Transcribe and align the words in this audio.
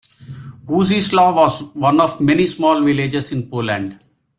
Wodzislaw 0.65 1.31
was 1.35 1.61
one 1.75 1.99
of 2.01 2.19
many 2.19 2.47
small 2.47 2.83
villages 2.83 3.31
in 3.31 3.47
Poland. 3.47 3.99